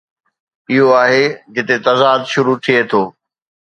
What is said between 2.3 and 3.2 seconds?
شروع ٿئي ٿو.